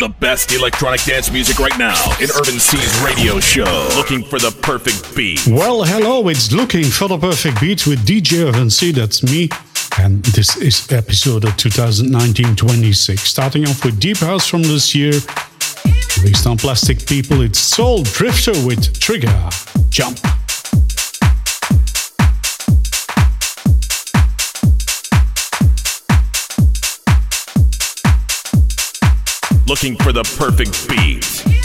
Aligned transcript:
The 0.00 0.08
best 0.08 0.50
electronic 0.50 1.02
dance 1.02 1.30
music 1.30 1.58
right 1.58 1.78
now 1.78 1.94
in 2.22 2.30
Urban 2.30 2.58
C's 2.58 3.02
radio 3.02 3.38
show. 3.38 3.86
Looking 3.96 4.24
for 4.24 4.38
the 4.38 4.50
perfect 4.62 5.14
beat. 5.14 5.46
Well, 5.46 5.84
hello, 5.84 6.26
it's 6.28 6.50
Looking 6.52 6.84
for 6.84 7.06
the 7.06 7.18
Perfect 7.18 7.60
Beat 7.60 7.86
with 7.86 8.06
DJ 8.06 8.48
Urban 8.48 8.70
C, 8.70 8.92
that's 8.92 9.22
me. 9.22 9.50
And 9.98 10.24
this 10.24 10.56
is 10.56 10.90
episode 10.90 11.44
of 11.44 11.50
2019-26. 11.50 13.18
Starting 13.18 13.68
off 13.68 13.84
with 13.84 14.00
Deep 14.00 14.16
House 14.16 14.46
from 14.46 14.62
this 14.62 14.94
year. 14.94 15.12
Released 16.22 16.46
on 16.46 16.56
Plastic 16.56 17.06
People, 17.06 17.42
it's 17.42 17.58
Soul 17.58 18.02
Drifter 18.02 18.52
with 18.64 18.98
Trigger. 18.98 19.50
Jump. 19.90 20.18
Looking 29.70 29.94
for 29.94 30.12
the 30.12 30.24
perfect 30.36 30.88
beat. 30.88 31.59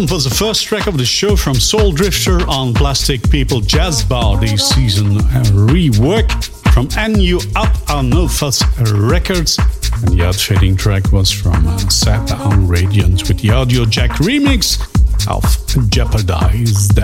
Jump 0.00 0.12
was 0.12 0.24
the 0.24 0.34
first 0.34 0.64
track 0.64 0.86
of 0.86 0.96
the 0.96 1.04
show 1.04 1.36
from 1.36 1.54
Soul 1.54 1.92
Drifter 1.92 2.40
on 2.48 2.72
Plastic 2.72 3.28
People 3.30 3.60
Jazz 3.60 4.02
Bar 4.02 4.38
this 4.38 4.66
season. 4.70 5.18
A 5.18 5.42
rework 5.52 6.30
from 6.72 6.88
NU 7.12 7.38
Up 7.54 7.90
on 7.90 8.08
No 8.08 8.26
Fuss 8.26 8.62
Records. 8.78 9.58
And 10.02 10.18
the 10.18 10.24
outfading 10.24 10.78
track 10.78 11.12
was 11.12 11.30
from 11.30 11.66
uh, 11.66 11.76
Sata 11.80 12.38
on 12.40 12.66
Radiant 12.66 13.28
with 13.28 13.40
the 13.40 13.50
Audio 13.50 13.84
Jack 13.84 14.12
remix 14.12 14.80
of 15.28 15.44
Jeopardized. 15.90 16.98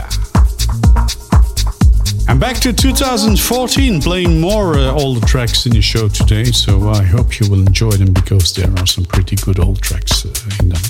And 2.30 2.40
back 2.40 2.56
to 2.60 2.72
2014, 2.72 4.00
playing 4.00 4.40
more 4.40 4.78
uh, 4.78 4.92
old 4.92 5.26
tracks 5.26 5.66
in 5.66 5.72
the 5.72 5.82
show 5.82 6.08
today. 6.08 6.44
So 6.44 6.88
I 6.88 7.02
hope 7.02 7.40
you 7.40 7.50
will 7.50 7.60
enjoy 7.60 7.90
them 7.90 8.14
because 8.14 8.54
there 8.54 8.72
are 8.78 8.86
some 8.86 9.04
pretty 9.04 9.36
good 9.36 9.60
old 9.60 9.82
tracks 9.82 10.24
uh, 10.24 10.32
in 10.62 10.70
them. 10.70 10.80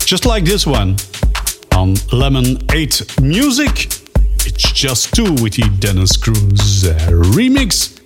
Just 0.00 0.26
like 0.26 0.44
this 0.44 0.66
one 0.66 0.96
on 1.74 1.94
Lemon 2.12 2.58
8 2.72 3.20
Music. 3.20 3.86
It's 4.46 4.72
just 4.72 5.14
two 5.14 5.32
with 5.42 5.54
the 5.54 5.70
Dennis 5.78 6.16
Cruz 6.16 6.86
uh, 6.86 6.94
remix 7.10 7.98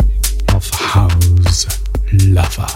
of 0.55 0.69
House 0.71 1.67
Lover. 2.25 2.67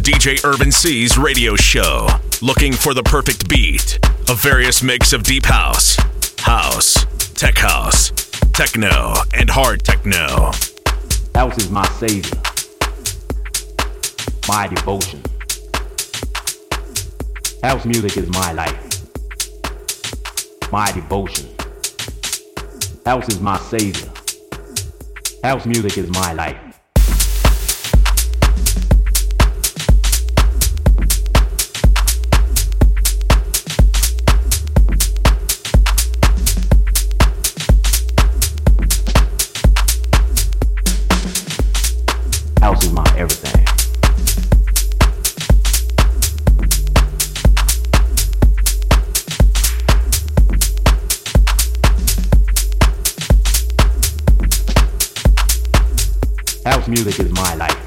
DJ 0.00 0.42
Urban 0.44 0.72
C's 0.72 1.18
radio 1.18 1.54
show. 1.56 2.08
Looking 2.40 2.72
for 2.72 2.94
the 2.94 3.02
perfect 3.02 3.48
beat. 3.48 3.98
A 4.28 4.34
various 4.34 4.82
mix 4.82 5.12
of 5.12 5.22
deep 5.22 5.44
house, 5.44 5.96
house, 6.38 7.04
tech 7.34 7.58
house, 7.58 8.10
techno, 8.52 9.14
and 9.34 9.50
hard 9.50 9.84
techno. 9.84 10.52
House 11.34 11.58
is 11.58 11.70
my 11.70 11.86
savior, 11.88 12.40
my 14.48 14.66
devotion. 14.68 15.22
House 17.62 17.84
music 17.84 18.16
is 18.16 18.28
my 18.30 18.50
life, 18.50 19.06
my 20.72 20.90
devotion. 20.90 21.48
House 23.06 23.28
is 23.28 23.40
my 23.40 23.56
savior. 23.56 24.10
House 25.44 25.64
music 25.64 25.96
is 25.96 26.10
my 26.10 26.32
life. 26.32 26.58
House 42.60 42.84
is 42.84 42.92
my 42.92 43.01
House 56.64 56.86
music 56.86 57.18
is 57.18 57.32
my 57.32 57.54
life. 57.56 57.81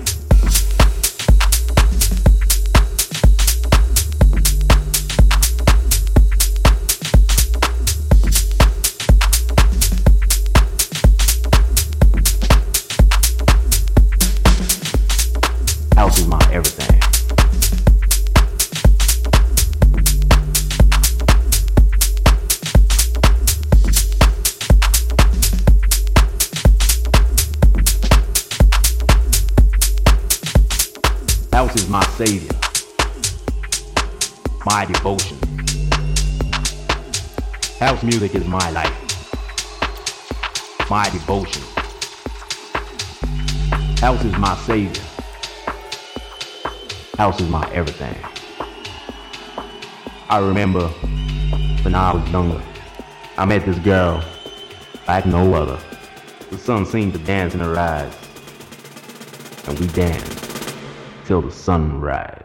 House 31.55 31.74
is 31.77 31.88
my 31.88 32.03
savior, 32.07 32.51
my 34.65 34.83
devotion, 34.83 35.38
House 37.79 38.03
music 38.03 38.35
is 38.35 38.45
my 38.45 38.69
life, 38.71 38.93
my 40.89 41.09
devotion. 41.11 41.63
House 44.01 44.22
is 44.25 44.37
my 44.37 44.53
savior. 44.65 45.01
House 47.18 47.39
is 47.39 47.48
my 47.48 47.65
everything. 47.72 48.18
I 50.29 50.39
remember 50.39 50.89
when 51.83 51.96
I 51.96 52.15
was 52.15 52.29
younger, 52.31 52.61
I 53.37 53.46
met 53.46 53.65
this 53.65 53.79
girl 53.79 54.22
like 55.07 55.25
no 55.25 55.53
other. 55.53 55.79
The 56.51 56.57
sun 56.57 56.85
seemed 56.85 57.13
to 57.13 57.20
dance 57.20 57.53
in 57.53 57.61
her 57.61 57.79
eyes, 57.79 58.13
and 59.70 59.79
we 59.79 59.87
danced 59.87 60.34
till 61.25 61.42
the 61.42 61.51
sunrise. 61.51 62.45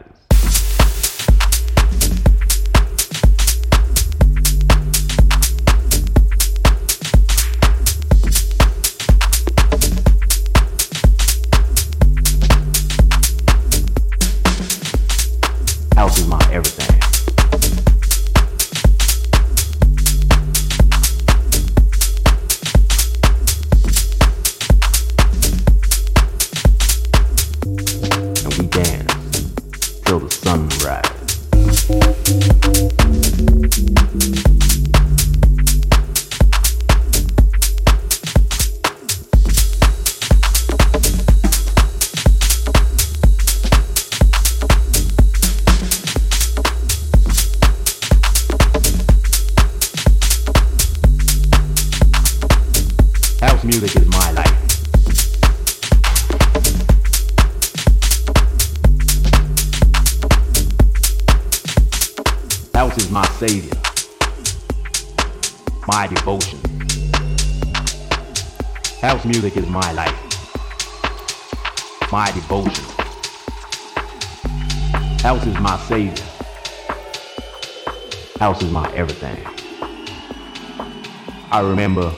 I 81.53 81.59
remember 81.59 82.11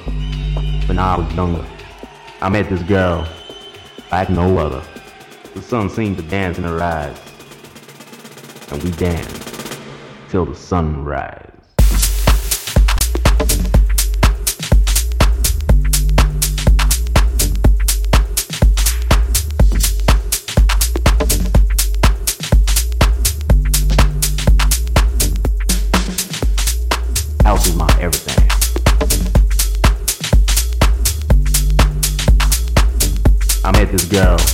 when 0.85 0.99
I 0.99 1.17
was 1.17 1.33
younger, 1.33 1.65
I 2.39 2.49
met 2.49 2.69
this 2.69 2.83
girl 2.83 3.27
like 4.11 4.29
no 4.29 4.59
other. 4.59 4.83
The 5.55 5.61
sun 5.63 5.89
seemed 5.89 6.17
to 6.17 6.23
dance 6.23 6.59
in 6.59 6.63
her 6.65 6.79
eyes, 6.79 7.17
and 8.69 8.83
we 8.83 8.91
danced 8.91 9.79
till 10.29 10.45
the 10.45 10.53
sunrise. 10.53 11.52
I 34.15 34.52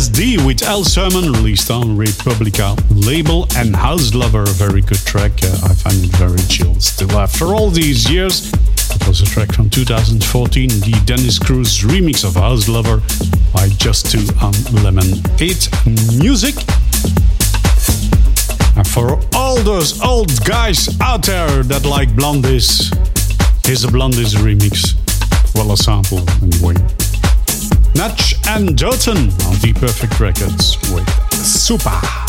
Hernandez 0.00 0.18
D 0.18 0.46
with 0.46 0.62
El 0.62 0.82
Sermon, 0.82 1.30
released 1.30 1.70
on 1.70 1.94
Republica 1.94 2.74
label, 2.90 3.46
and 3.56 3.76
House 3.76 4.14
Lover, 4.14 4.44
a 4.44 4.54
very 4.56 4.80
good 4.80 4.98
track. 4.98 5.32
Uh, 5.42 5.58
I 5.64 5.74
find 5.74 6.02
it 6.02 6.10
very 6.16 6.40
chill 6.48 6.74
still 6.80 7.18
after 7.18 7.46
all 7.46 7.68
these 7.68 8.10
years. 8.10 8.50
It 8.94 9.06
was 9.06 9.20
a 9.20 9.26
track 9.26 9.52
from 9.52 9.68
2014, 9.68 10.68
the 10.68 11.02
Dennis 11.04 11.38
Cruz 11.38 11.82
remix 11.82 12.24
of 12.24 12.34
House 12.34 12.66
Lover 12.66 13.02
by 13.52 13.68
Just 13.76 14.10
Two 14.10 14.24
on 14.40 14.54
Lemon 14.82 15.20
8 15.38 15.68
Music. 16.16 16.54
And 18.76 18.86
for 18.86 19.20
all 19.34 19.56
those 19.56 20.00
old 20.02 20.32
guys 20.46 20.98
out 21.00 21.26
there 21.26 21.62
that 21.64 21.84
like 21.84 22.08
Blondies, 22.10 22.88
here's 23.66 23.84
a 23.84 23.88
Blondies 23.88 24.34
remix. 24.36 24.96
Well, 25.54 25.72
a 25.72 25.76
sample 25.76 26.20
anyway. 26.42 26.99
Natch 27.94 28.34
and 28.48 28.76
Doughton 28.76 29.18
on 29.18 29.58
the 29.60 29.72
Perfect 29.74 30.20
Records 30.20 30.76
with 30.92 31.08
Super. 31.32 32.19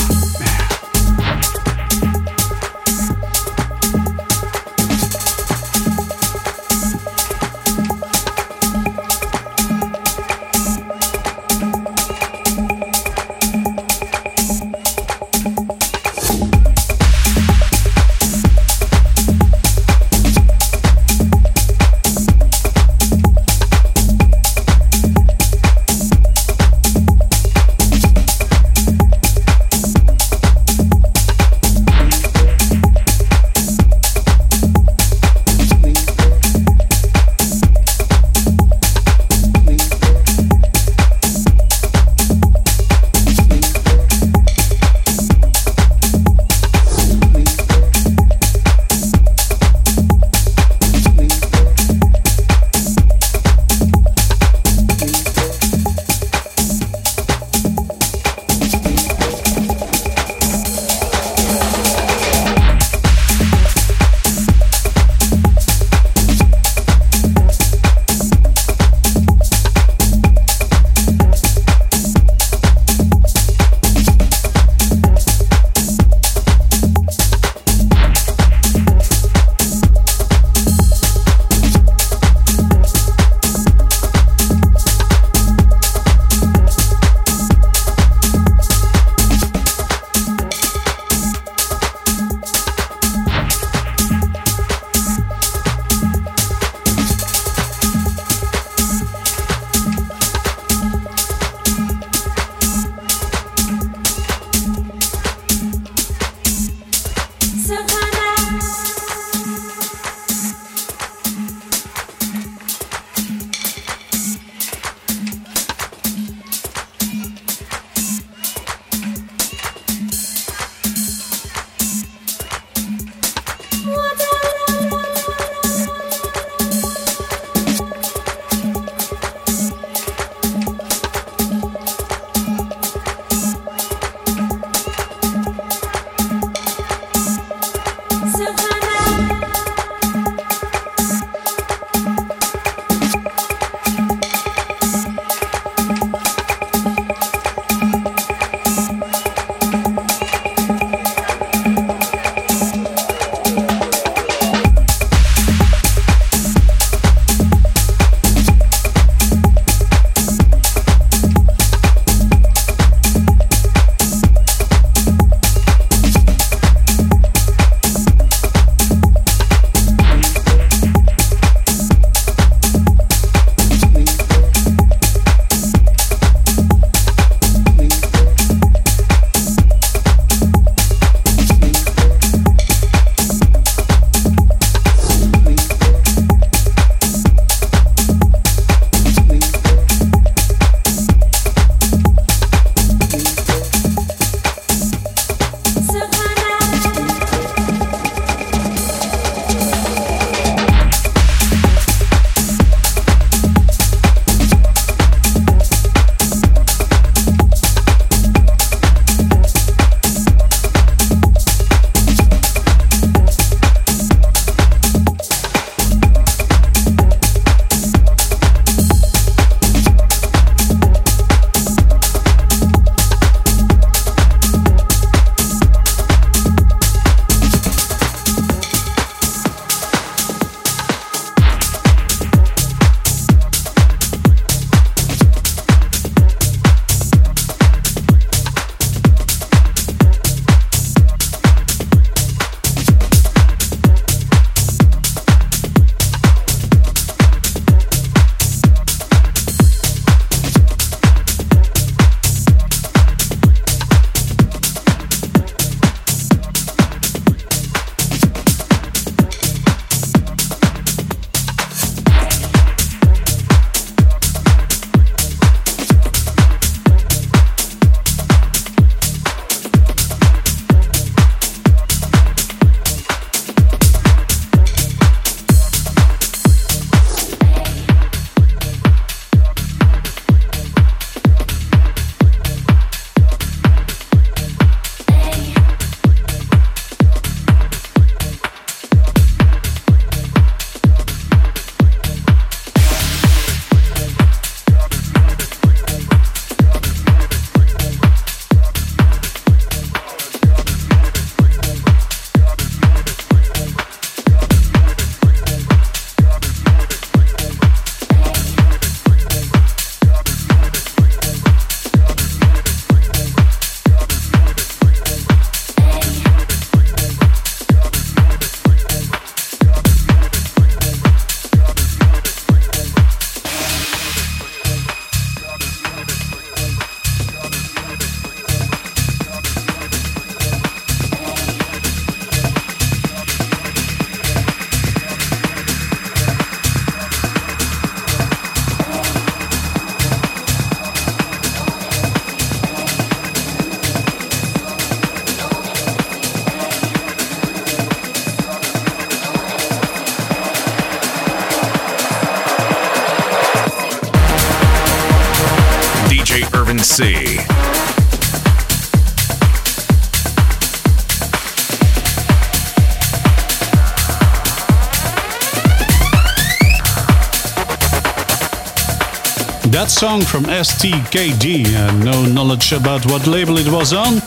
Song 370.02 370.22
from 370.22 370.44
STKD, 370.46 371.76
uh, 371.76 371.92
no 372.04 372.26
knowledge 372.26 372.72
about 372.72 373.06
what 373.06 373.28
label 373.28 373.60
it 373.60 373.68
was 373.72 373.94
on. 373.94 374.20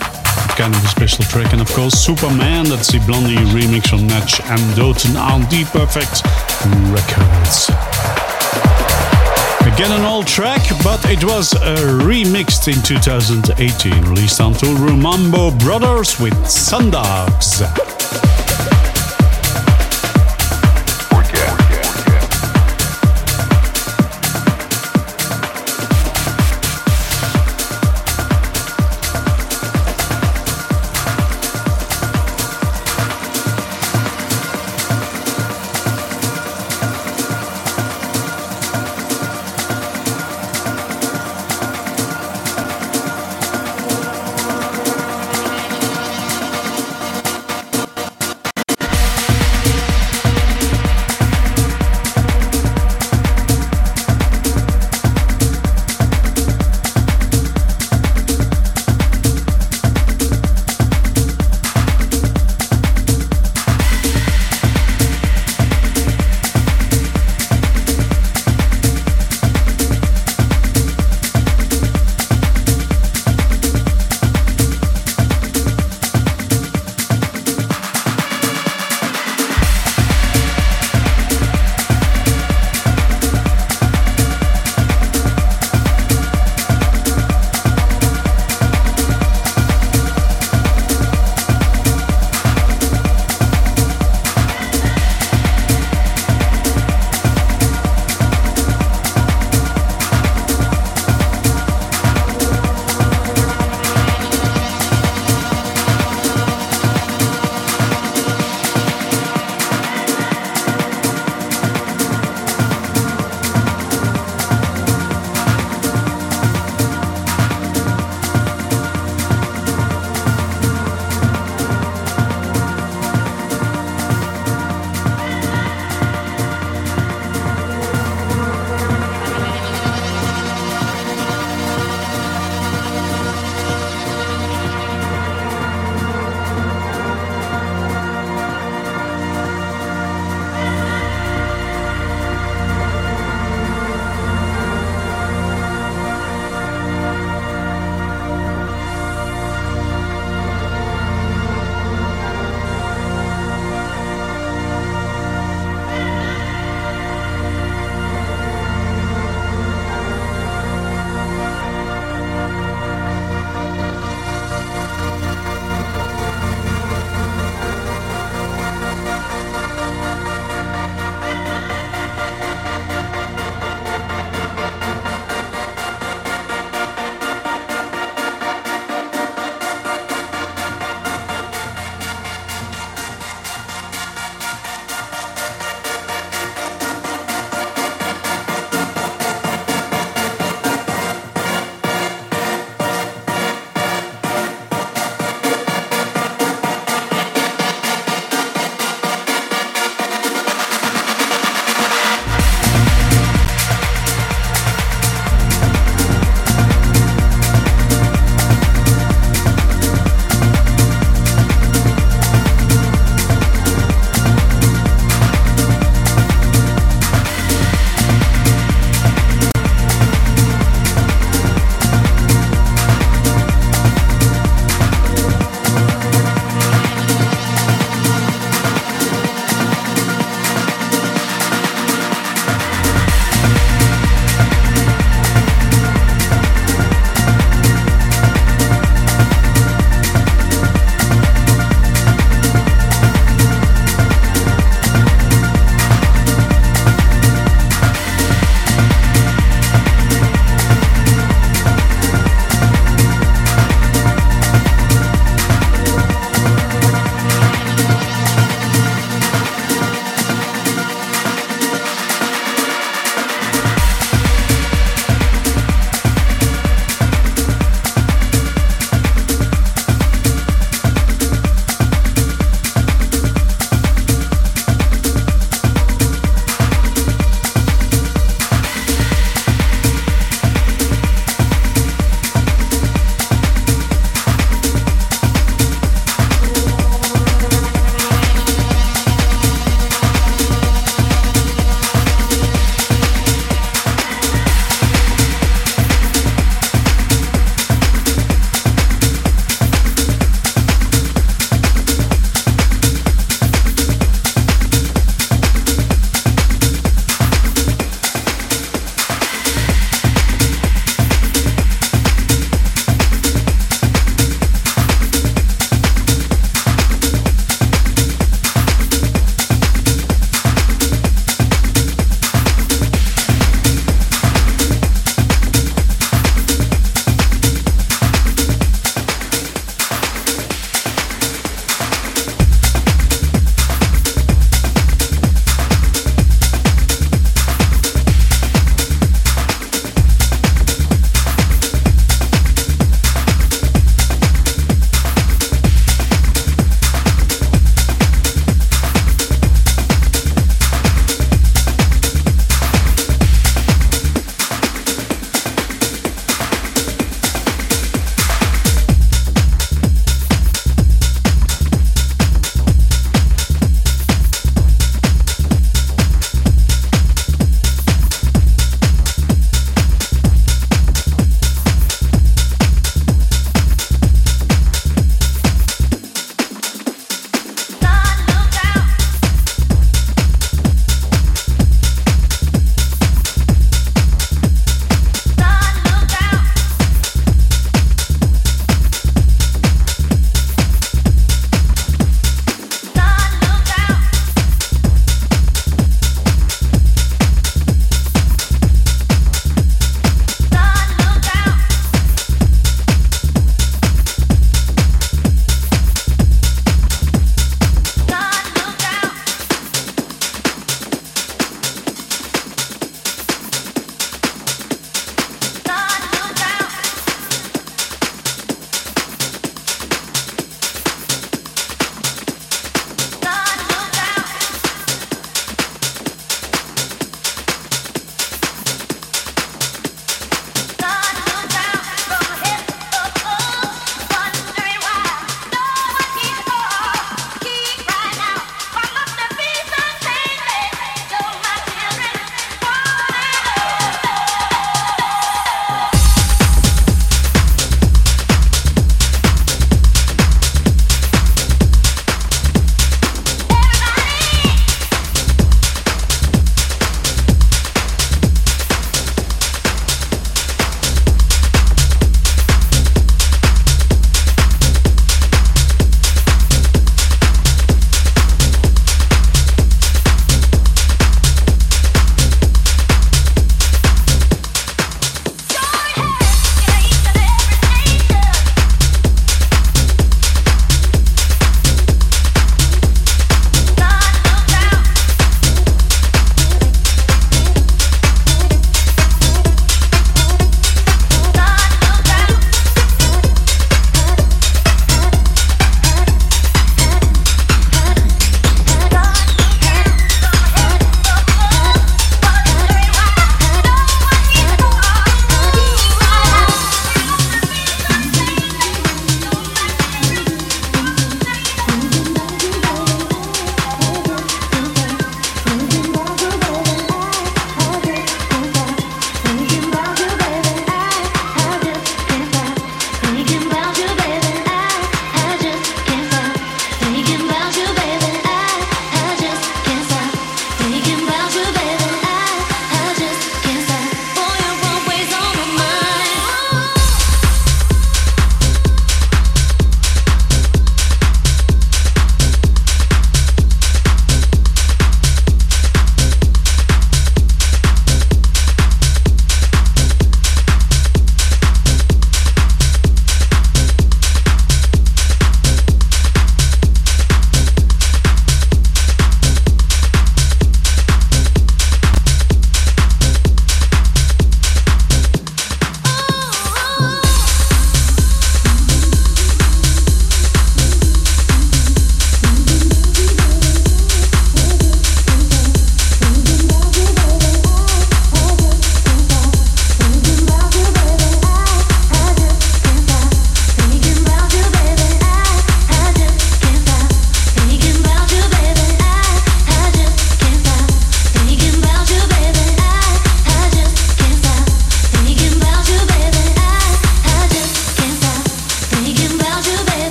Kind 0.54 0.72
of 0.72 0.84
a 0.84 0.86
special 0.86 1.24
track, 1.24 1.52
and 1.52 1.60
of 1.60 1.68
course, 1.72 1.94
Superman, 1.94 2.66
that's 2.66 2.92
the 2.92 3.00
Blondie 3.00 3.34
remix 3.50 3.88
from 3.88 4.06
Natch 4.06 4.40
and 4.42 4.60
Doten 4.78 5.18
on 5.20 5.40
the 5.50 5.64
Perfect 5.72 6.22
Records. 6.94 7.70
Again, 9.66 9.90
an 9.98 10.06
old 10.06 10.28
track, 10.28 10.62
but 10.84 11.04
it 11.10 11.24
was 11.24 11.54
uh, 11.54 11.74
remixed 12.04 12.68
in 12.68 12.80
2018, 12.80 14.04
released 14.04 14.40
on 14.40 14.54
Toolroom 14.54 15.02
Mambo 15.02 15.50
Brothers 15.58 16.20
with 16.20 16.34
Sundogs. 16.44 17.93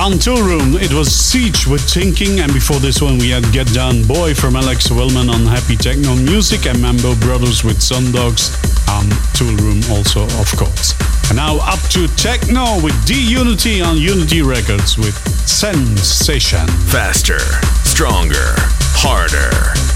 On 0.00 0.12
Toolroom, 0.12 0.80
it 0.80 0.94
was 0.94 1.14
Siege 1.14 1.66
with 1.66 1.82
Thinking, 1.82 2.40
and 2.40 2.50
before 2.54 2.78
this 2.78 3.02
one, 3.02 3.18
we 3.18 3.28
had 3.28 3.44
Get 3.52 3.66
Down 3.74 4.02
Boy 4.04 4.32
from 4.32 4.56
Alex 4.56 4.88
Willman 4.88 5.28
on 5.28 5.44
Happy 5.44 5.76
Techno 5.76 6.16
Music 6.16 6.64
and 6.64 6.80
Mambo 6.80 7.14
Brothers 7.16 7.64
with 7.64 7.76
Sundogs 7.80 8.56
on 8.88 9.04
um, 9.04 9.10
Toolroom, 9.36 9.84
also, 9.90 10.24
of 10.40 10.48
course. 10.56 10.94
And 11.28 11.36
now 11.36 11.56
up 11.68 11.80
to 11.90 12.08
Techno 12.16 12.82
with 12.82 12.96
D 13.04 13.12
Unity 13.12 13.82
on 13.82 13.98
Unity 13.98 14.40
Records 14.40 14.96
with 14.96 15.14
Sensation. 15.46 16.66
Faster, 16.88 17.38
stronger, 17.84 18.56
harder, 18.96 19.52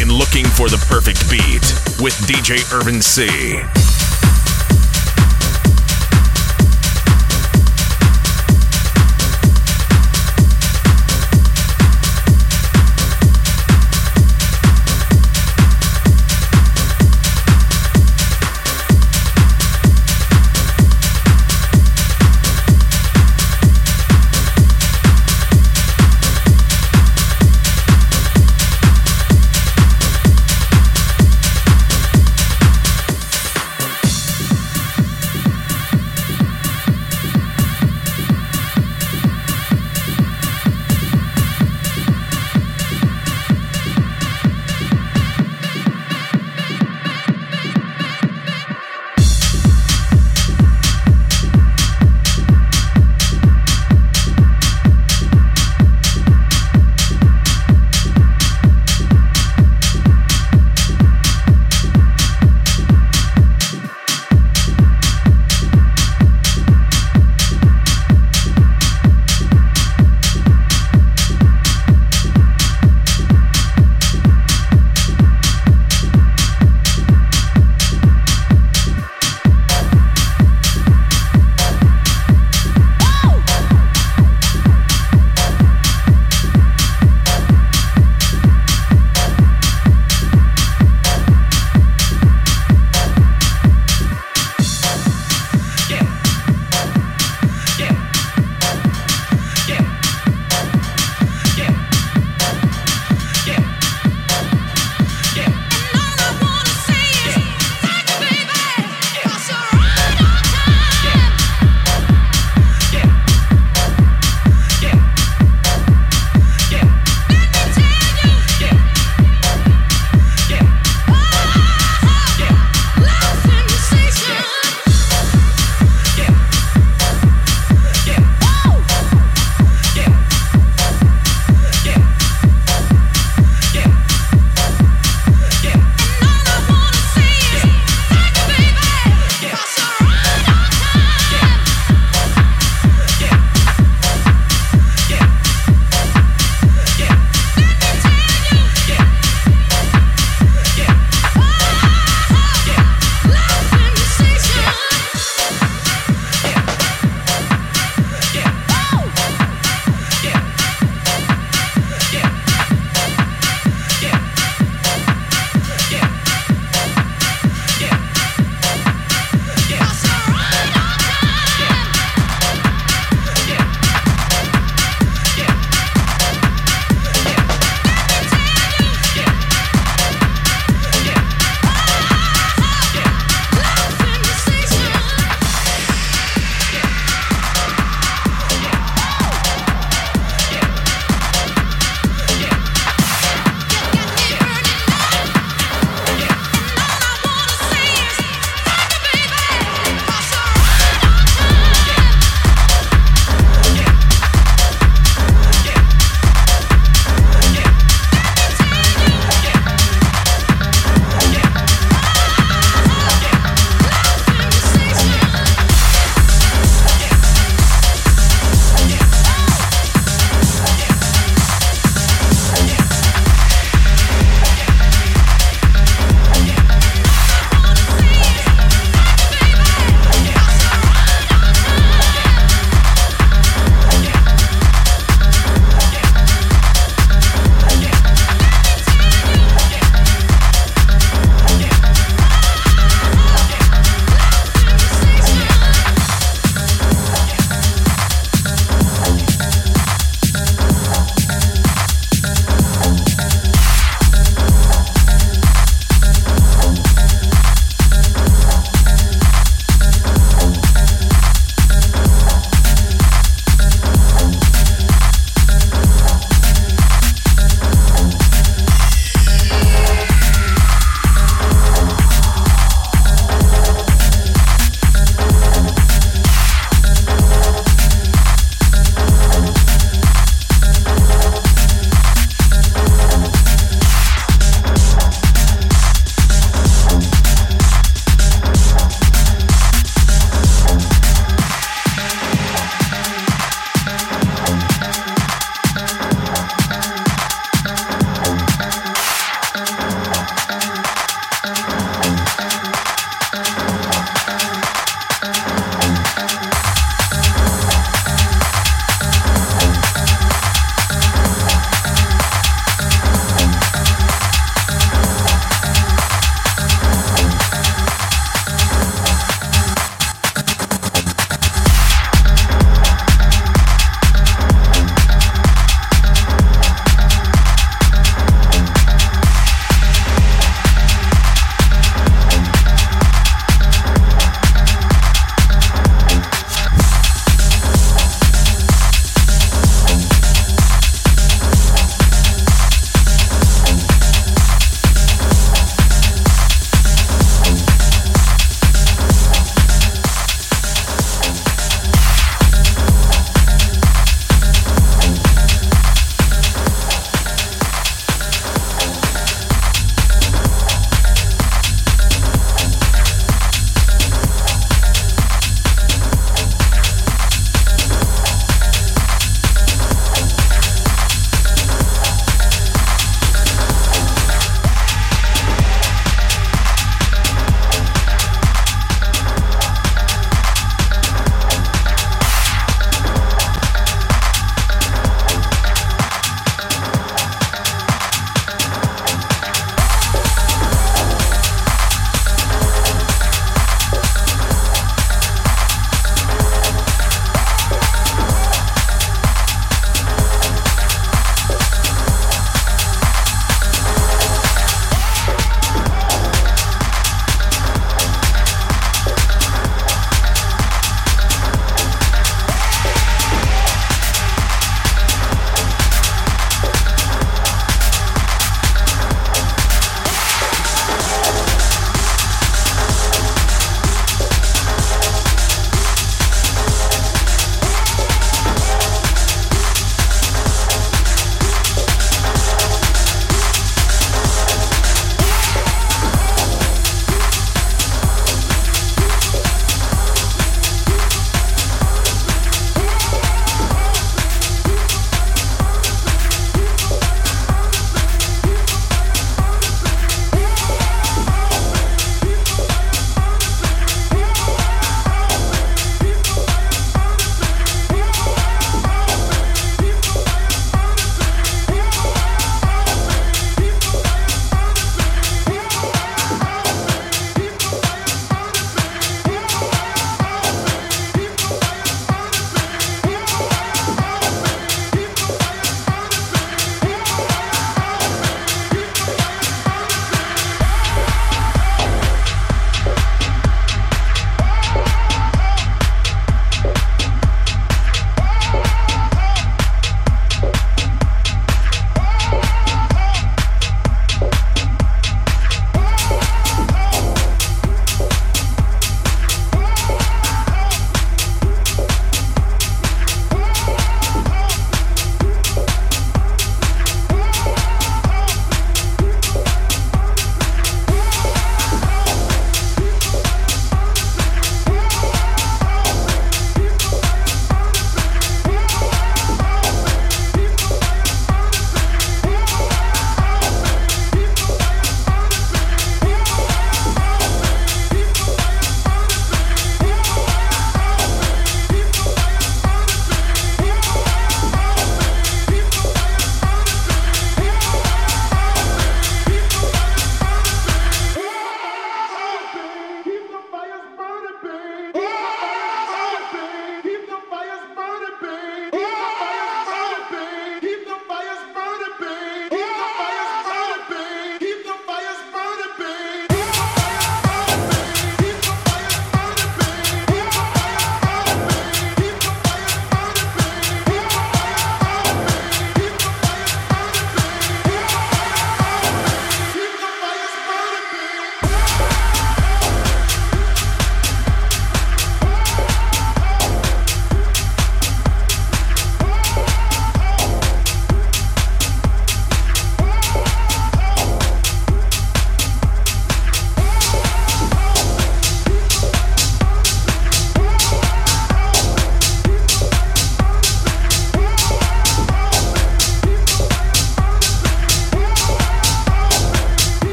in 0.00 0.14
looking 0.14 0.46
for 0.46 0.68
the 0.68 0.78
perfect 0.86 1.28
beat 1.28 1.66
with 1.98 2.14
DJ 2.30 2.62
Irvin 2.72 3.02
C. 3.02 3.26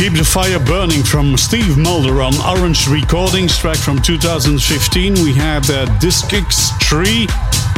Keep 0.00 0.14
the 0.14 0.24
Fire 0.24 0.58
Burning 0.58 1.02
from 1.02 1.36
Steve 1.36 1.76
Mulder 1.76 2.22
on 2.22 2.32
Orange 2.40 2.88
Recordings, 2.88 3.58
track 3.58 3.76
from 3.76 4.00
2015. 4.00 5.12
We 5.22 5.34
have 5.34 5.66
the 5.66 5.82
uh, 5.82 5.98
Disc 5.98 6.30
3, 6.30 7.28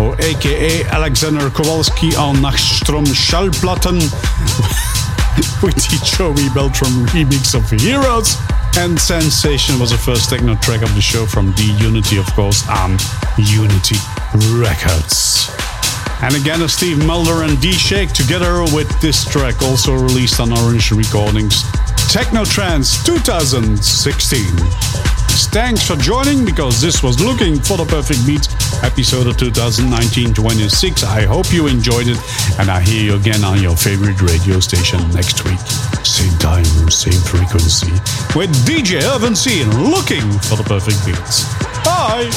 or 0.00 0.14
aka 0.20 0.84
Alexander 0.84 1.50
Kowalski 1.50 2.14
on 2.14 2.36
Nachtstrom 2.36 3.06
Schallplatten 3.06 3.98
with 5.64 5.74
the 5.74 5.98
Joey 6.16 6.46
Beltram 6.54 7.06
remix 7.08 7.56
of 7.56 7.68
Heroes. 7.68 8.36
And 8.78 9.00
Sensation 9.00 9.80
was 9.80 9.90
the 9.90 9.98
first 9.98 10.30
techno 10.30 10.54
track 10.54 10.82
of 10.82 10.94
the 10.94 11.02
show 11.02 11.26
from 11.26 11.50
D 11.52 11.72
Unity, 11.80 12.18
of 12.18 12.26
course, 12.34 12.62
on 12.68 12.98
Unity 13.36 13.96
Records. 14.62 15.50
And 16.22 16.36
again, 16.36 16.66
Steve 16.68 17.04
Mulder 17.04 17.42
and 17.42 17.60
D 17.60 17.72
Shake 17.72 18.12
together 18.12 18.62
with 18.72 18.88
this 19.00 19.24
track, 19.24 19.60
also 19.60 19.94
released 19.94 20.38
on 20.38 20.56
Orange 20.56 20.92
Recordings. 20.92 21.64
Techno 22.12 22.44
Trance 22.44 23.02
2016. 23.04 24.44
Thanks 25.48 25.88
for 25.88 25.96
joining 25.96 26.44
because 26.44 26.78
this 26.78 27.02
was 27.02 27.18
Looking 27.24 27.58
for 27.58 27.78
the 27.78 27.86
Perfect 27.86 28.26
Beat, 28.26 28.52
episode 28.84 29.26
of 29.26 29.38
2019-26. 29.38 31.04
I 31.04 31.22
hope 31.22 31.50
you 31.54 31.68
enjoyed 31.68 32.08
it 32.08 32.18
and 32.60 32.68
I 32.70 32.82
hear 32.82 33.02
you 33.02 33.16
again 33.16 33.42
on 33.44 33.62
your 33.62 33.74
favorite 33.74 34.20
radio 34.20 34.60
station 34.60 35.00
next 35.12 35.42
week. 35.48 35.58
Same 36.04 36.36
time, 36.36 36.68
same 36.90 37.16
frequency. 37.24 37.92
With 38.36 38.52
DJ 38.68 39.00
Irvin 39.16 39.34
C 39.34 39.62
and 39.62 39.72
Looking 39.72 40.28
for 40.44 40.56
the 40.60 40.64
Perfect 40.68 41.00
Beats. 41.06 41.48
Bye! 41.80 42.28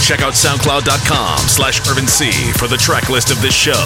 Check 0.00 0.22
out 0.22 0.32
soundcloud.com 0.32 1.38
slash 1.40 1.86
Irvin 1.86 2.08
C 2.08 2.32
for 2.56 2.66
the 2.66 2.78
track 2.78 3.10
list 3.10 3.30
of 3.30 3.42
this 3.42 3.52
show 3.54 3.76